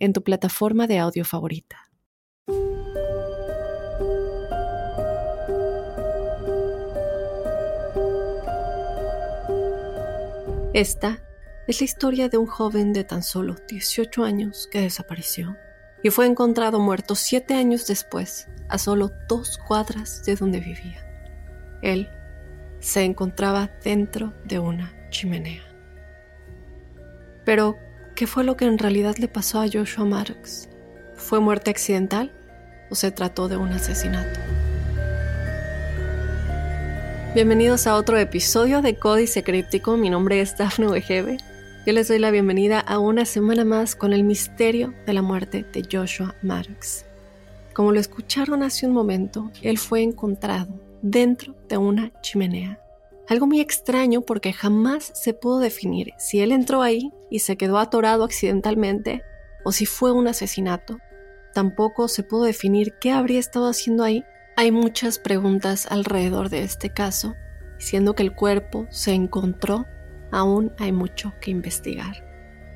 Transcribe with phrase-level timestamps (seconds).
[0.00, 1.90] en tu plataforma de audio favorita.
[10.72, 11.22] Esta
[11.68, 15.56] es la historia de un joven de tan solo 18 años que desapareció
[16.02, 21.06] y fue encontrado muerto siete años después, a solo dos cuadras de donde vivía.
[21.82, 22.08] Él
[22.78, 25.62] se encontraba dentro de una chimenea.
[27.44, 27.76] Pero,
[28.20, 30.68] ¿Qué fue lo que en realidad le pasó a Joshua Marks?
[31.14, 32.30] ¿Fue muerte accidental
[32.90, 34.38] o se trató de un asesinato?
[37.34, 39.96] Bienvenidos a otro episodio de Códice Críptico.
[39.96, 41.38] Mi nombre es Daphne Wegebe.
[41.86, 45.64] Yo les doy la bienvenida a una semana más con el misterio de la muerte
[45.72, 47.06] de Joshua Marks.
[47.72, 52.78] Como lo escucharon hace un momento, él fue encontrado dentro de una chimenea
[53.30, 57.78] algo muy extraño porque jamás se pudo definir si él entró ahí y se quedó
[57.78, 59.22] atorado accidentalmente
[59.64, 60.98] o si fue un asesinato.
[61.54, 64.24] Tampoco se pudo definir qué habría estado haciendo ahí.
[64.56, 67.36] Hay muchas preguntas alrededor de este caso,
[67.78, 69.86] siendo que el cuerpo se encontró,
[70.32, 72.28] aún hay mucho que investigar.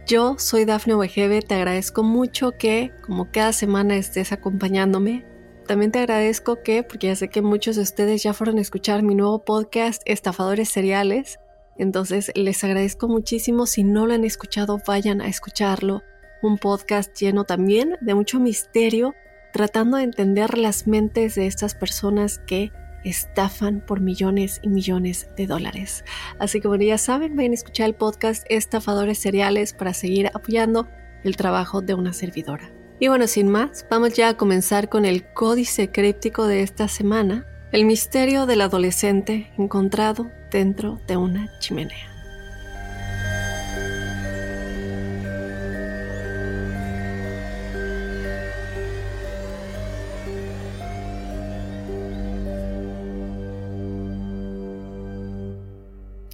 [0.06, 5.24] Yo soy Dafne Wegebe, te agradezco mucho que, como cada semana, estés acompañándome
[5.66, 9.02] también te agradezco que, porque ya sé que muchos de ustedes ya fueron a escuchar
[9.02, 11.38] mi nuevo podcast Estafadores Seriales,
[11.76, 13.66] entonces les agradezco muchísimo.
[13.66, 16.02] Si no lo han escuchado, vayan a escucharlo.
[16.42, 19.14] Un podcast lleno también de mucho misterio,
[19.52, 22.70] tratando de entender las mentes de estas personas que
[23.04, 26.04] estafan por millones y millones de dólares.
[26.38, 30.88] Así que bueno, ya saben, vayan a escuchar el podcast Estafadores Seriales para seguir apoyando
[31.22, 32.83] el trabajo de una servidora.
[33.00, 37.46] Y bueno, sin más, vamos ya a comenzar con el códice críptico de esta semana,
[37.72, 42.14] el misterio del adolescente encontrado dentro de una chimenea.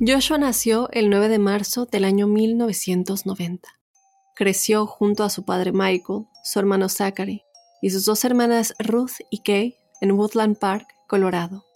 [0.07, 3.80] Joshua nació el 9 de marzo del año 1990.
[4.41, 7.43] Creció junto a su padre Michael, su hermano Zachary
[7.83, 11.67] y sus dos hermanas Ruth y Kay en Woodland Park, Colorado.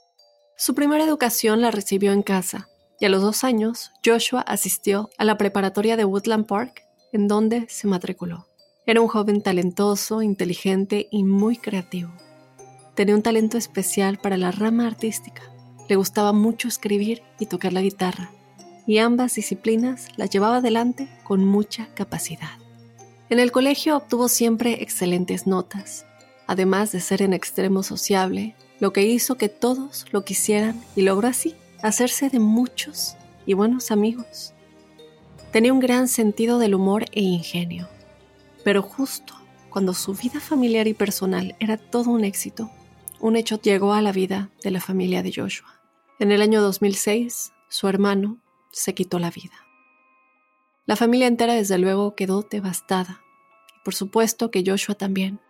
[0.56, 5.24] Su primera educación la recibió en casa y a los dos años Joshua asistió a
[5.24, 6.80] la preparatoria de Woodland Park,
[7.12, 8.46] en donde se matriculó.
[8.86, 12.14] Era un joven talentoso, inteligente y muy creativo.
[12.94, 15.42] Tenía un talento especial para la rama artística.
[15.86, 18.30] Le gustaba mucho escribir y tocar la guitarra,
[18.86, 22.58] y ambas disciplinas las llevaba adelante con mucha capacidad.
[23.30, 26.06] En el colegio obtuvo siempre excelentes notas,
[26.46, 31.28] además de ser en extremo sociable, lo que hizo que todos lo quisieran y logró
[31.28, 34.52] así hacerse de muchos y buenos amigos.
[35.52, 37.88] Tenía un gran sentido del humor e ingenio,
[38.64, 39.34] pero justo
[39.70, 42.70] cuando su vida familiar y personal era todo un éxito,
[43.20, 45.80] un hecho llegó a la vida de la familia de Joshua.
[46.20, 48.38] En el año 2006, su hermano,
[48.74, 49.54] se quitó la vida.
[50.86, 53.22] La familia entera desde luego quedó devastada,
[53.76, 55.40] y por supuesto que Joshua también.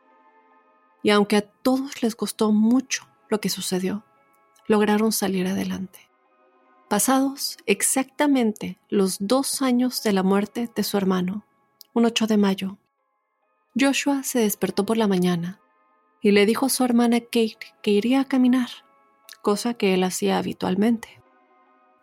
[1.02, 4.04] Y aunque a todos les costó mucho lo que sucedió,
[4.66, 6.08] lograron salir adelante.
[6.88, 11.44] Pasados exactamente los dos años de la muerte de su hermano,
[11.92, 12.78] un 8 de mayo,
[13.78, 15.60] Joshua se despertó por la mañana
[16.20, 18.68] y le dijo a su hermana Kate que iría a caminar,
[19.42, 21.20] cosa que él hacía habitualmente.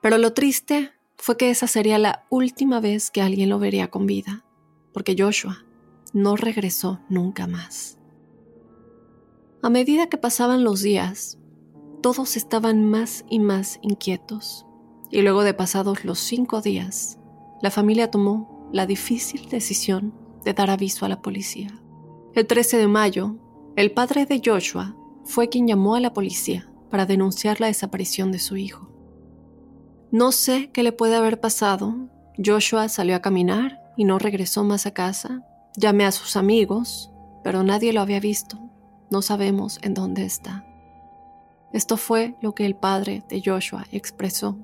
[0.02, 4.08] Pero lo triste fue que esa sería la última vez que alguien lo vería con
[4.08, 4.44] vida,
[4.92, 5.66] porque Joshua
[6.14, 8.00] no regresó nunca más.
[9.62, 11.38] A medida que pasaban los días,
[12.02, 14.66] todos estaban más y más inquietos,
[15.12, 17.20] y luego de pasados los cinco días,
[17.62, 21.70] la familia tomó la difícil decisión de dar aviso a la policía.
[22.34, 23.36] El 13 de mayo,
[23.76, 28.40] el padre de Joshua fue quien llamó a la policía para denunciar la desaparición de
[28.40, 28.91] su hijo.
[30.12, 31.96] No sé qué le puede haber pasado.
[32.44, 35.48] Joshua salió a caminar y no regresó más a casa.
[35.78, 37.10] Llamé a sus amigos,
[37.46, 38.60] pero nadie lo había visto.
[39.10, 40.66] No sabemos en dónde está.
[41.72, 44.58] Esto fue lo que el padre de Joshua expresó.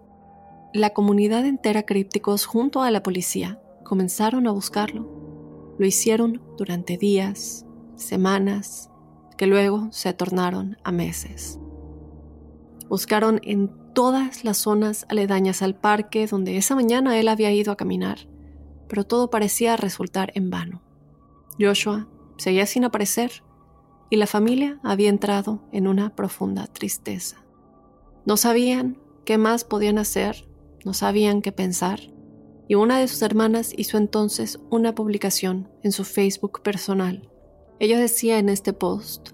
[0.73, 5.75] La comunidad entera crípticos junto a la policía comenzaron a buscarlo.
[5.79, 7.65] Lo hicieron durante días,
[7.95, 8.89] semanas,
[9.37, 11.57] que luego se tornaron a meses.
[12.89, 17.77] Buscaron en todas las zonas aledañas al parque donde esa mañana él había ido a
[17.77, 18.27] caminar,
[18.87, 20.83] pero todo parecía resultar en vano.
[21.59, 22.07] Joshua
[22.37, 23.41] seguía sin aparecer
[24.11, 27.43] y la familia había entrado en una profunda tristeza.
[28.23, 30.47] No sabían qué más podían hacer,
[30.85, 31.99] no sabían qué pensar,
[32.67, 37.31] y una de sus hermanas hizo entonces una publicación en su Facebook personal.
[37.79, 39.29] Ella decía en este post,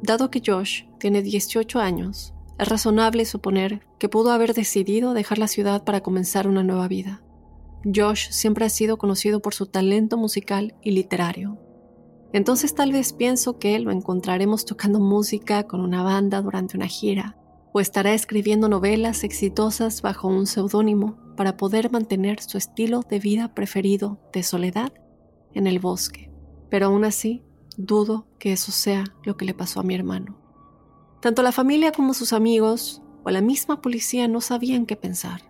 [0.00, 5.48] dado que Josh tiene 18 años, es razonable suponer que pudo haber decidido dejar la
[5.48, 7.22] ciudad para comenzar una nueva vida.
[7.84, 11.58] Josh siempre ha sido conocido por su talento musical y literario.
[12.32, 17.38] Entonces tal vez pienso que lo encontraremos tocando música con una banda durante una gira,
[17.72, 23.54] o estará escribiendo novelas exitosas bajo un seudónimo para poder mantener su estilo de vida
[23.54, 24.92] preferido de soledad
[25.54, 26.30] en el bosque.
[26.68, 27.42] Pero aún así,
[27.76, 30.37] dudo que eso sea lo que le pasó a mi hermano.
[31.20, 35.42] Tanto la familia como sus amigos o la misma policía no sabían qué pensar.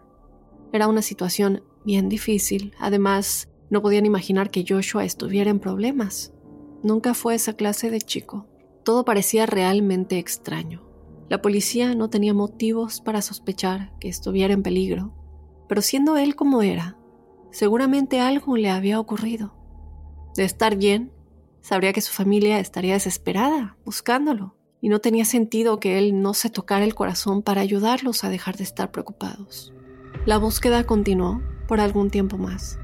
[0.72, 6.32] Era una situación bien difícil, además no podían imaginar que Joshua estuviera en problemas.
[6.82, 8.46] Nunca fue esa clase de chico.
[8.82, 10.88] Todo parecía realmente extraño.
[11.28, 15.12] La policía no tenía motivos para sospechar que estuviera en peligro,
[15.68, 16.96] pero siendo él como era,
[17.50, 19.54] seguramente algo le había ocurrido.
[20.34, 21.12] De estar bien,
[21.60, 26.50] sabría que su familia estaría desesperada, buscándolo, y no tenía sentido que él no se
[26.50, 29.72] tocara el corazón para ayudarlos a dejar de estar preocupados.
[30.26, 32.78] La búsqueda continuó por algún tiempo más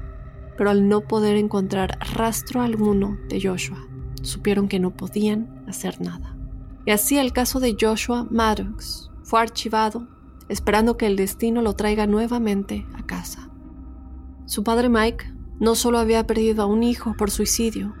[0.57, 3.87] pero al no poder encontrar rastro alguno de Joshua,
[4.21, 6.35] supieron que no podían hacer nada.
[6.85, 10.07] Y así el caso de Joshua Maddox fue archivado,
[10.49, 13.49] esperando que el destino lo traiga nuevamente a casa.
[14.45, 17.93] Su padre Mike no solo había perdido a un hijo por suicidio,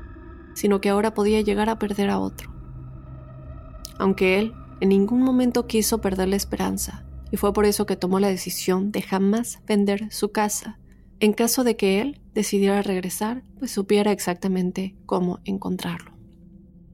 [0.53, 2.54] sino que ahora podía llegar a perder a otro.
[3.99, 8.19] Aunque él en ningún momento quiso perder la esperanza, y fue por eso que tomó
[8.19, 10.79] la decisión de jamás vender su casa
[11.19, 16.11] en caso de que él decidiera regresar, pues supiera exactamente cómo encontrarlo.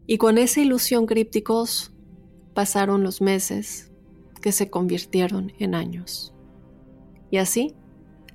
[0.06, 1.94] Y con esa ilusión crípticos
[2.54, 3.92] pasaron los meses
[4.42, 6.36] que se convirtieron en años.
[7.32, 7.76] Y así,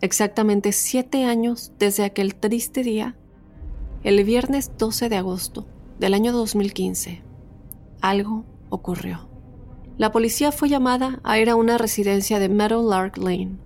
[0.00, 3.16] exactamente siete años desde aquel triste día,
[4.02, 5.66] el viernes 12 de agosto
[5.98, 7.22] del año 2015,
[8.00, 9.28] algo ocurrió.
[9.98, 13.58] La policía fue llamada a ir a una residencia de Meadowlark Lane,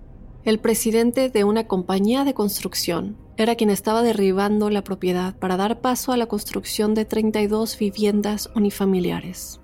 [0.43, 5.81] el presidente de una compañía de construcción era quien estaba derribando la propiedad para dar
[5.81, 9.59] paso a la construcción de 32 viviendas unifamiliares.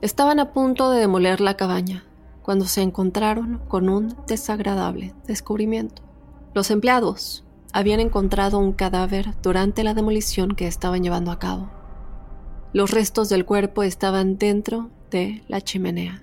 [0.00, 2.04] Estaban a punto de demoler la cabaña
[2.42, 6.02] cuando se encontraron con un desagradable descubrimiento.
[6.54, 11.70] Los empleados habían encontrado un cadáver durante la demolición que estaban llevando a cabo.
[12.72, 16.22] Los restos del cuerpo estaban dentro de la chimenea,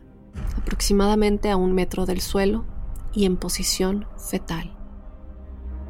[0.57, 2.65] aproximadamente a un metro del suelo
[3.13, 4.75] y en posición fetal.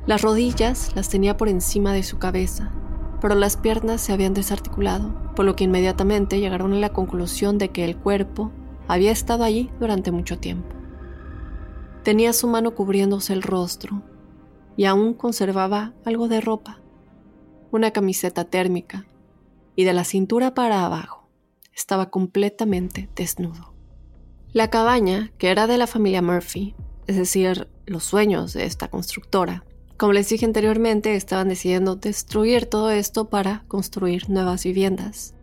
[0.05, 2.71] Las rodillas las tenía por encima de su cabeza,
[3.21, 7.69] pero las piernas se habían desarticulado, por lo que inmediatamente llegaron a la conclusión de
[7.69, 8.51] que el cuerpo
[8.88, 10.75] había estado allí durante mucho tiempo.
[12.03, 14.03] Tenía su mano cubriéndose el rostro
[14.75, 16.79] y aún conservaba algo de ropa,
[17.71, 19.06] una camiseta térmica,
[19.75, 21.29] y de la cintura para abajo
[21.73, 23.73] estaba completamente desnudo.
[24.51, 26.75] La cabaña, que era de la familia Murphy,
[27.07, 29.65] es decir, los sueños de esta constructora.
[29.97, 35.33] Como les dije anteriormente, estaban decidiendo destruir todo esto para construir nuevas viviendas.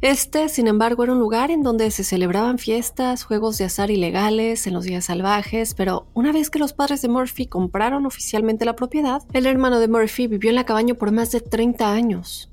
[0.00, 4.66] Este, sin embargo, era un lugar en donde se celebraban fiestas, juegos de azar ilegales
[4.68, 8.76] en los días salvajes, pero una vez que los padres de Murphy compraron oficialmente la
[8.76, 12.48] propiedad, el hermano de Murphy vivió en la cabaña por más de 30 años.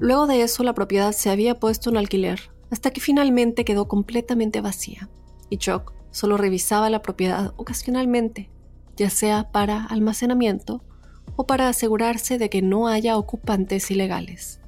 [0.00, 4.62] Luego de eso, la propiedad se había puesto en alquiler, hasta que finalmente quedó completamente
[4.62, 5.10] vacía,
[5.50, 8.48] y Chuck solo revisaba la propiedad ocasionalmente,
[8.96, 10.82] ya sea para almacenamiento
[11.36, 14.60] o para asegurarse de que no haya ocupantes ilegales.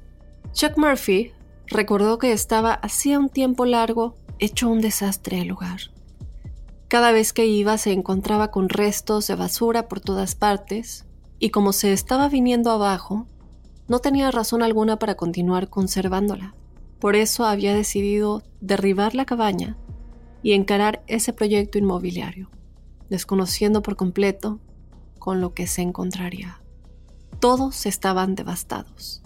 [0.53, 1.31] Chuck Murphy
[1.65, 5.79] recordó que estaba hacía un tiempo largo hecho un desastre el lugar.
[6.87, 11.05] Cada vez que iba se encontraba con restos de basura por todas partes,
[11.39, 13.25] y como se estaba viniendo abajo,
[13.93, 16.55] no tenía razón alguna para continuar conservándola.
[16.99, 19.77] Por eso había decidido derribar la cabaña
[20.41, 22.49] y encarar ese proyecto inmobiliario,
[23.11, 24.59] desconociendo por completo
[25.19, 26.59] con lo que se encontraría.
[27.39, 29.21] Todos estaban devastados.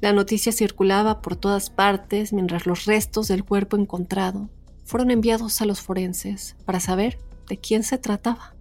[0.00, 4.48] La noticia circulaba por todas partes mientras los restos del cuerpo encontrado
[4.86, 7.18] fueron enviados a los forenses para saber
[7.50, 8.54] de quién se trataba.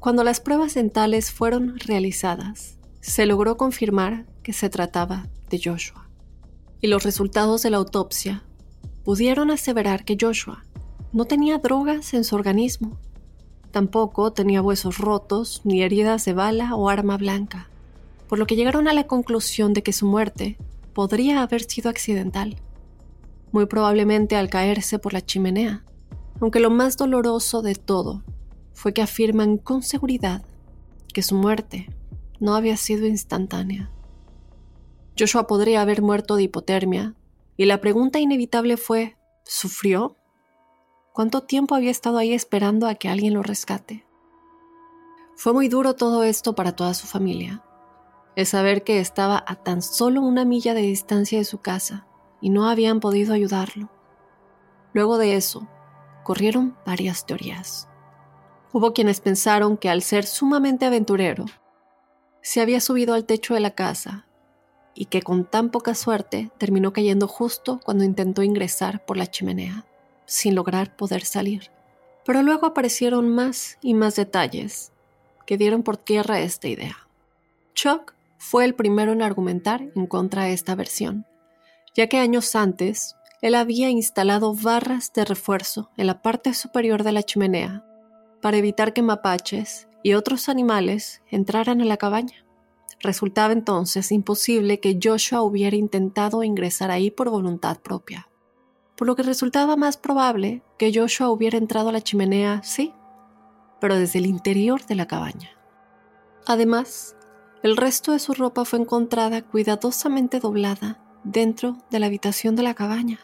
[0.00, 6.08] Cuando las pruebas dentales fueron realizadas, se logró confirmar que se trataba de Joshua.
[6.80, 8.42] y los resultados de la autopsia
[9.04, 10.64] pudieron aseverar que Joshua
[11.12, 12.98] no tenía drogas en su organismo.
[13.70, 17.68] Tampoco tenía huesos rotos ni heridas de bala o arma blanca,
[18.28, 20.58] por lo que llegaron a la conclusión de que su muerte
[20.92, 22.56] podría haber sido accidental,
[23.52, 25.84] muy probablemente al caerse por la chimenea,
[26.40, 28.24] aunque lo más doloroso de todo
[28.74, 30.42] fue que afirman con seguridad
[31.12, 31.88] que su muerte
[32.42, 33.88] no había sido instantánea.
[35.16, 37.14] Joshua podría haber muerto de hipotermia,
[37.56, 40.16] y la pregunta inevitable fue, ¿sufrió?
[41.12, 44.04] ¿Cuánto tiempo había estado ahí esperando a que alguien lo rescate?
[45.36, 47.62] Fue muy duro todo esto para toda su familia.
[48.34, 52.08] El saber que estaba a tan solo una milla de distancia de su casa
[52.40, 53.88] y no habían podido ayudarlo.
[54.94, 55.68] Luego de eso,
[56.24, 57.88] corrieron varias teorías.
[58.72, 61.44] Hubo quienes pensaron que al ser sumamente aventurero,
[62.42, 64.26] se había subido al techo de la casa
[64.94, 69.86] y que con tan poca suerte terminó cayendo justo cuando intentó ingresar por la chimenea,
[70.26, 71.70] sin lograr poder salir.
[72.24, 74.92] Pero luego aparecieron más y más detalles
[75.46, 77.08] que dieron por tierra esta idea.
[77.74, 81.26] Chuck fue el primero en argumentar en contra de esta versión,
[81.94, 87.12] ya que años antes él había instalado barras de refuerzo en la parte superior de
[87.12, 87.84] la chimenea
[88.40, 92.44] para evitar que mapaches y otros animales entraran a la cabaña.
[93.00, 98.28] Resultaba entonces imposible que Joshua hubiera intentado ingresar ahí por voluntad propia,
[98.96, 102.92] por lo que resultaba más probable que Joshua hubiera entrado a la chimenea, sí,
[103.80, 105.50] pero desde el interior de la cabaña.
[106.46, 107.16] Además,
[107.62, 112.74] el resto de su ropa fue encontrada cuidadosamente doblada dentro de la habitación de la
[112.74, 113.20] cabaña,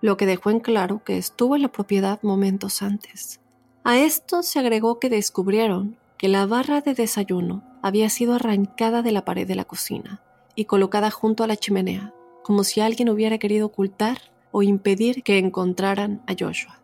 [0.00, 3.40] lo que dejó en claro que estuvo en la propiedad momentos antes.
[3.88, 9.12] A esto se agregó que descubrieron que la barra de desayuno había sido arrancada de
[9.12, 10.20] la pared de la cocina
[10.54, 12.12] y colocada junto a la chimenea,
[12.44, 14.18] como si alguien hubiera querido ocultar
[14.50, 16.82] o impedir que encontraran a Joshua.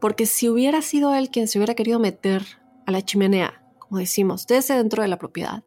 [0.00, 2.44] Porque si hubiera sido él quien se hubiera querido meter
[2.86, 5.64] a la chimenea, como decimos, desde dentro de la propiedad,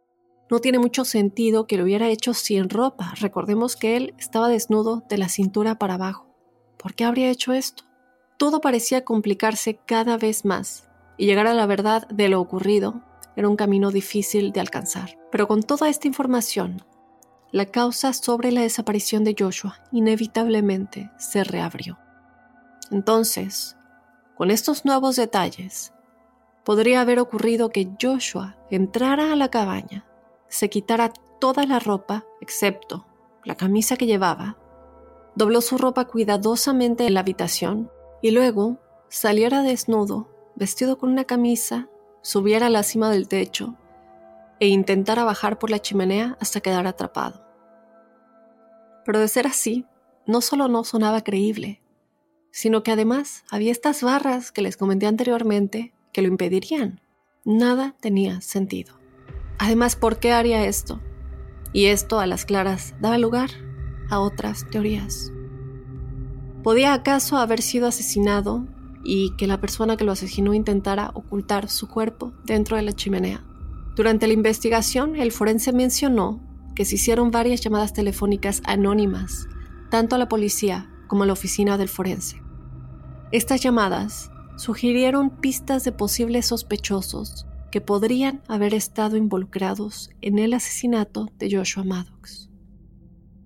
[0.50, 3.14] no tiene mucho sentido que lo hubiera hecho sin ropa.
[3.20, 6.34] Recordemos que él estaba desnudo de la cintura para abajo.
[6.78, 7.89] ¿Por qué habría hecho esto?
[8.40, 13.02] Todo parecía complicarse cada vez más y llegar a la verdad de lo ocurrido
[13.36, 15.20] era un camino difícil de alcanzar.
[15.30, 16.82] Pero con toda esta información,
[17.52, 22.00] la causa sobre la desaparición de Joshua inevitablemente se reabrió.
[22.92, 23.76] Entonces,
[24.38, 25.92] con estos nuevos detalles,
[26.64, 30.06] podría haber ocurrido que Joshua entrara a la cabaña,
[30.48, 33.06] se quitara toda la ropa excepto
[33.44, 34.56] la camisa que llevaba,
[35.36, 37.92] dobló su ropa cuidadosamente en la habitación
[38.22, 41.90] y luego saliera desnudo, vestido con una camisa
[42.22, 43.76] subiera a la cima del techo
[44.60, 47.46] e intentara bajar por la chimenea hasta quedar atrapado.
[49.06, 49.86] Pero de ser así,
[50.28, 51.82] no solo no sonaba creíble,
[52.52, 57.02] sino que además había estas barras que les comenté anteriormente que lo impedirían.
[57.46, 59.00] Nada tenía sentido.
[59.58, 61.02] Además, ¿por qué haría esto?
[61.74, 63.50] Y esto a las claras daba lugar
[64.10, 65.32] a otras teorías.
[66.64, 68.68] ¿Podía acaso haber sido asesinado
[69.04, 73.44] y que la persona que lo asesinó intentara ocultar su cuerpo dentro de la chimenea.
[73.96, 76.42] Durante la investigación, el forense mencionó
[76.76, 79.48] que se hicieron varias llamadas telefónicas anónimas,
[79.90, 82.42] tanto a la policía como a la oficina del forense.
[83.32, 91.30] Estas llamadas sugirieron pistas de posibles sospechosos que podrían haber estado involucrados en el asesinato
[91.38, 92.50] de Joshua Maddox.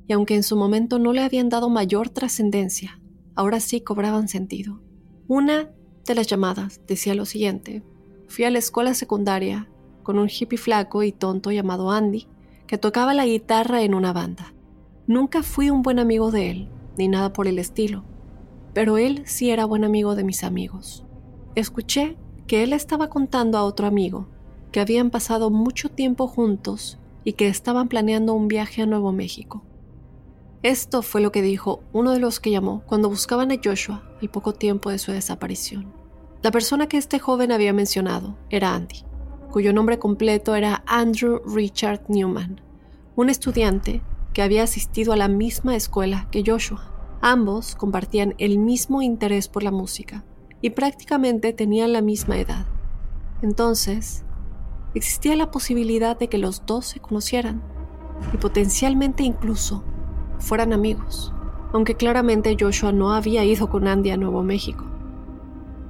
[0.08, 3.00] Y aunque en su momento no le habían dado mayor trascendencia,
[3.35, 4.81] ahora sí cobraban sentido.
[5.27, 5.69] Una
[6.05, 7.83] de las llamadas decía lo siguiente.
[8.27, 9.69] Fui a la escuela secundaria
[10.03, 12.27] con un hippie flaco y tonto llamado Andy,
[12.67, 14.53] que tocaba la guitarra en una banda.
[15.07, 18.03] Nunca fui un buen amigo de él, ni nada por el estilo,
[18.73, 21.05] pero él sí era buen amigo de mis amigos.
[21.55, 24.27] Escuché que él estaba contando a otro amigo
[24.71, 29.63] que habían pasado mucho tiempo juntos y que estaban planeando un viaje a Nuevo México.
[30.63, 34.29] Esto fue lo que dijo uno de los que llamó cuando buscaban a Joshua al
[34.29, 35.93] poco tiempo de su desaparición.
[36.41, 39.03] La persona que este joven había mencionado era Andy,
[39.51, 42.62] cuyo nombre completo era Andrew Richard Newman,
[43.17, 44.01] un estudiante
[44.32, 46.89] que había asistido a la misma escuela que Joshua.
[47.20, 50.24] Ambos compartían el mismo interés por la música
[50.62, 52.67] y prácticamente tenían la misma edad.
[53.41, 54.24] Entonces,
[54.96, 57.62] existía la posibilidad de que los dos se conocieran
[58.34, 59.84] y potencialmente incluso
[60.43, 61.33] fueran amigos,
[61.71, 64.85] aunque claramente Joshua no había ido con Andy a Nuevo México.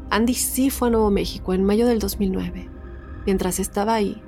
[0.10, 2.70] Andy sí fue a Nuevo México en mayo del 2009.
[3.26, 4.22] Mientras estaba ahí,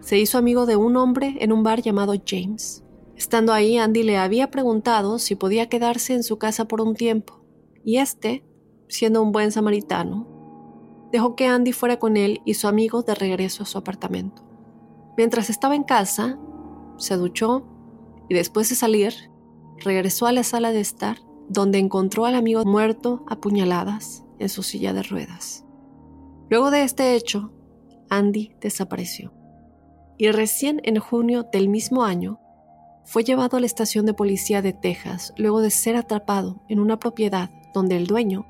[0.00, 2.84] se hizo amigo de un hombre en un bar llamado James,
[3.16, 7.40] Estando ahí, Andy le había preguntado si podía quedarse en su casa por un tiempo,
[7.82, 8.44] y este,
[8.88, 10.28] siendo un buen samaritano,
[11.12, 14.42] dejó que Andy fuera con él y su amigo de regreso a su apartamento.
[15.16, 16.38] Mientras estaba en casa,
[16.98, 17.66] se duchó
[18.28, 19.14] y después de salir,
[19.78, 21.18] regresó a la sala de estar,
[21.48, 25.64] donde encontró al amigo muerto a puñaladas en su silla de ruedas.
[26.48, 27.52] Luego de este hecho,
[28.08, 29.32] Andy desapareció.
[30.18, 32.40] Y recién en junio del mismo año,
[33.04, 36.98] fue llevado a la estación de policía de Texas luego de ser atrapado en una
[36.98, 38.46] propiedad donde el dueño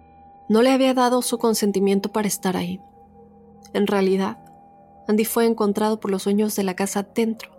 [0.49, 2.81] no le había dado su consentimiento para estar ahí.
[3.75, 4.39] En realidad,
[5.09, 7.56] Andy fue encontrado por los dueños de la casa dentro,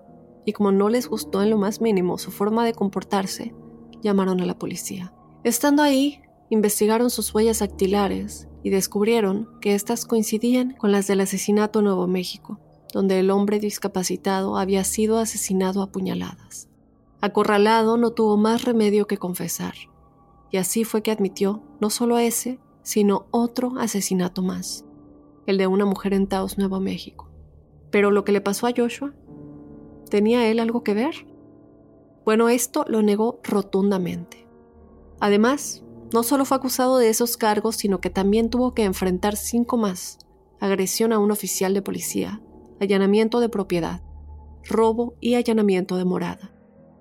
[0.48, 3.54] y como no les gustó en lo más mínimo su forma de comportarse,
[4.02, 5.14] llamaron a la policía.
[5.44, 11.80] Estando ahí, investigaron sus huellas dactilares y descubrieron que éstas coincidían con las del asesinato
[11.80, 12.62] en Nuevo México,
[12.94, 16.70] donde el hombre discapacitado había sido asesinado a puñaladas.
[17.20, 19.74] Acorralado no tuvo más remedio que confesar,
[20.50, 24.86] y así fue que admitió no solo ese, sino otro asesinato más,
[25.46, 27.30] el de una mujer en Taos, Nuevo México.
[27.92, 29.14] Pero lo que le pasó a Joshua,
[30.10, 31.28] ¿tenía él algo que ver?
[32.26, 34.48] Bueno, esto lo negó rotundamente.
[35.20, 35.84] Además,
[36.14, 40.20] no solo fue acusado de esos cargos, sino que también tuvo que enfrentar cinco más,
[40.60, 42.42] agresión a un oficial de policía,
[42.80, 44.02] allanamiento de propiedad,
[44.64, 46.52] robo y allanamiento de morada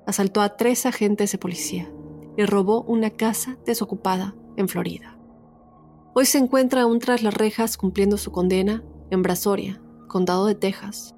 [0.06, 1.90] asaltó a tres agentes de policía
[2.36, 5.18] y robó una casa desocupada en Florida.
[6.14, 11.14] Hoy se encuentra aún tras las rejas cumpliendo su condena en Brasoria, condado de Texas.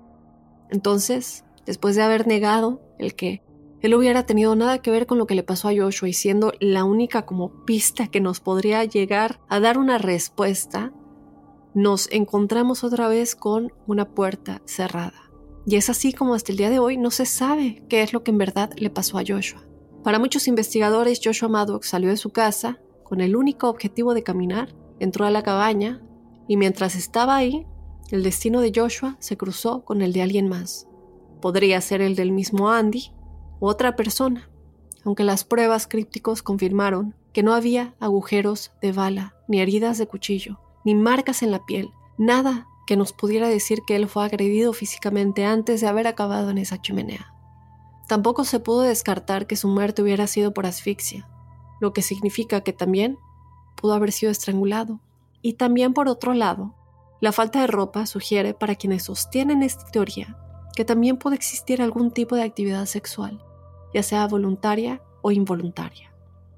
[0.71, 3.43] Entonces, después de haber negado el que
[3.83, 6.55] él hubiera tenido nada que ver con lo que le pasó a Joshua y siendo
[6.61, 10.95] la única como pista que nos podría llegar a dar una respuesta,
[11.75, 15.31] nos encontramos otra vez con una puerta cerrada.
[15.67, 18.25] Y es así como hasta el día de hoy no se sabe qué es lo
[18.25, 19.63] que en verdad le pasó a Joshua.
[20.03, 24.75] Para muchos investigadores, Joshua Maddox salió de su casa con el único objetivo de caminar,
[25.00, 26.00] entró a la cabaña
[26.49, 27.67] y mientras estaba ahí,
[28.11, 30.88] el destino de Joshua se cruzó con el de alguien más.
[31.41, 33.13] Podría ser el del mismo Andy
[33.61, 34.51] u otra persona,
[35.05, 40.59] aunque las pruebas crípticos confirmaron que no había agujeros de bala, ni heridas de cuchillo,
[40.85, 45.45] ni marcas en la piel, nada que nos pudiera decir que él fue agredido físicamente
[45.45, 47.33] antes de haber acabado en esa chimenea.
[48.09, 51.29] Tampoco se pudo descartar que su muerte hubiera sido por asfixia,
[51.81, 53.19] lo que significa que también
[53.77, 55.01] pudo haber sido estrangulado.
[55.43, 56.75] Y también por otro lado,
[57.21, 60.37] la falta de ropa sugiere para quienes sostienen esta teoría
[60.78, 63.43] que también puede existir algún tipo de actividad sexual,
[63.93, 66.14] ya sea voluntaria o involuntaria.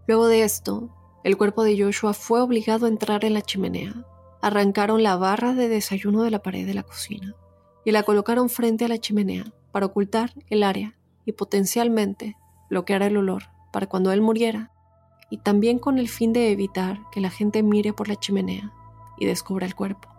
[0.06, 0.90] Luego de esto,
[1.24, 3.94] el cuerpo de Joshua fue obligado a entrar en la chimenea
[4.42, 7.34] Arrancaron la barra de desayuno de la pared de la cocina
[7.82, 12.36] y la colocaron frente a la chimenea para ocultar el área y potencialmente
[12.68, 14.70] bloquear el olor para cuando él muriera,
[15.30, 18.70] y también con el fin de evitar que la gente mire por la chimenea
[19.16, 20.10] y descubra el cuerpo.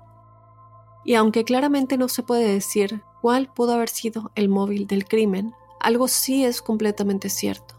[1.06, 5.54] Y aunque claramente no se puede decir cuál pudo haber sido el móvil del crimen,
[5.80, 7.76] algo sí es completamente cierto.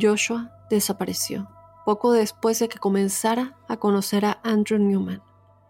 [0.00, 1.48] Joshua desapareció
[1.84, 5.22] poco después de que comenzara a conocer a Andrew Newman,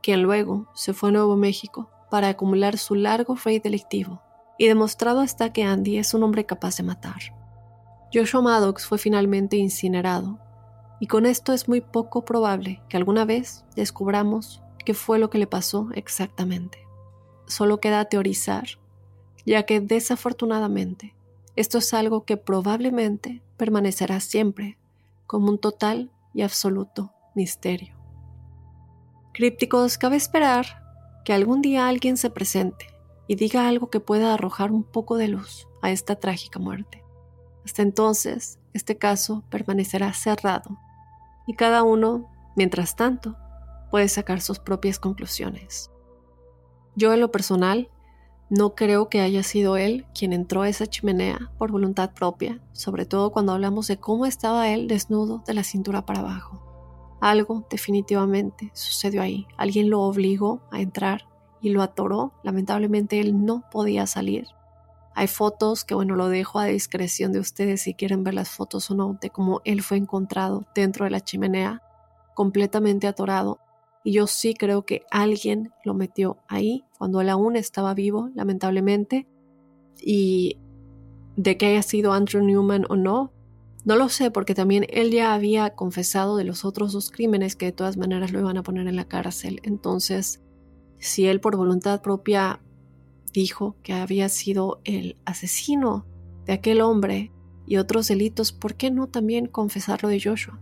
[0.03, 4.23] quien luego se fue a Nuevo México para acumular su largo rey delictivo,
[4.57, 7.20] y demostrado hasta que Andy es un hombre capaz de matar.
[8.12, 10.38] Joshua Maddox fue finalmente incinerado,
[11.01, 15.38] y con esto es muy poco probable que alguna vez descubramos qué fue lo que
[15.38, 16.84] le pasó exactamente.
[17.46, 18.64] Solo queda teorizar,
[19.44, 21.14] ya que desafortunadamente
[21.57, 24.76] esto es algo que probablemente permanecerá siempre
[25.26, 27.94] como un total y absoluto misterio.
[29.33, 30.66] Crípticos, cabe esperar
[31.24, 32.87] que algún día alguien se presente
[33.26, 37.02] y diga algo que pueda arrojar un poco de luz a esta trágica muerte.
[37.64, 40.78] Hasta entonces, este caso permanecerá cerrado
[41.46, 43.37] y cada uno, mientras tanto,
[43.90, 45.90] puede sacar sus propias conclusiones.
[46.96, 47.88] Yo en lo personal
[48.50, 53.07] no creo que haya sido él quien entró a esa chimenea por voluntad propia, sobre
[53.07, 56.61] todo cuando hablamos de cómo estaba él desnudo de la cintura para abajo.
[57.20, 59.46] Algo definitivamente sucedió ahí.
[59.57, 61.26] Alguien lo obligó a entrar
[61.62, 62.35] y lo atoró.
[62.42, 64.46] Lamentablemente él no podía salir.
[65.14, 68.90] Hay fotos que, bueno, lo dejo a discreción de ustedes si quieren ver las fotos
[68.90, 71.83] o no, de cómo él fue encontrado dentro de la chimenea,
[72.35, 73.59] completamente atorado.
[74.05, 79.27] Y yo sí creo que alguien lo metió ahí cuando él aún estaba vivo, lamentablemente.
[80.01, 80.59] Y
[81.37, 83.33] de que haya sido Andrew Newman o no,
[83.85, 87.67] no lo sé porque también él ya había confesado de los otros dos crímenes que
[87.67, 89.61] de todas maneras lo iban a poner en la cárcel.
[89.62, 90.43] Entonces,
[90.99, 92.61] si él por voluntad propia
[93.33, 96.07] dijo que había sido el asesino
[96.47, 97.33] de aquel hombre,
[97.67, 100.59] y otros delitos, ¿por qué no también confesar lo de Joshua?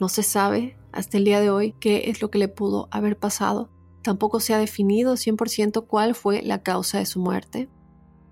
[0.00, 3.18] No se sabe hasta el día de hoy qué es lo que le pudo haber
[3.18, 3.68] pasado.
[4.02, 7.68] Tampoco se ha definido 100% cuál fue la causa de su muerte.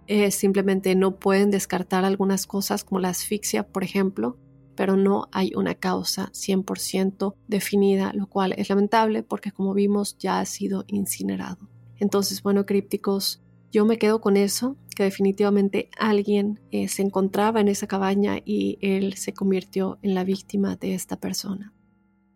[0.07, 4.39] Eh, simplemente no pueden descartar algunas cosas como la asfixia, por ejemplo,
[4.77, 10.39] pero no hay una causa 100% definida, lo cual es lamentable porque como vimos ya
[10.39, 11.69] ha sido incinerado.
[11.99, 17.69] Entonces, bueno, crípticos, yo me quedo con eso, que definitivamente alguien eh, se encontraba en
[17.69, 21.75] esa cabaña y él se convirtió en la víctima de esta persona.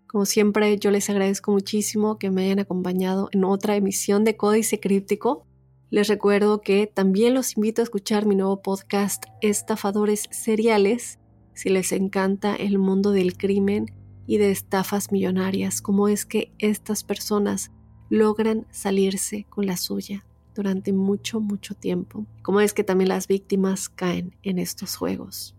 [0.07, 4.81] Como siempre, yo les agradezco muchísimo que me hayan acompañado en otra emisión de Códice
[4.81, 5.47] Críptico.
[5.89, 11.19] Les recuerdo que también los invito a escuchar mi nuevo podcast Estafadores Seriales,
[11.55, 13.87] si les encanta el mundo del crimen
[14.27, 17.71] y de estafas millonarias, cómo es que estas personas
[18.09, 20.25] logran salirse con la suya
[20.63, 25.55] durante mucho, mucho tiempo, cómo es que también las víctimas caen en estos juegos.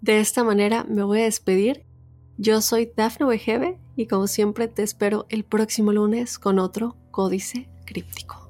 [0.00, 1.84] De esta manera me voy a despedir.
[2.36, 7.68] Yo soy Dafne Wegebe y como siempre te espero el próximo lunes con otro códice
[7.84, 8.49] críptico.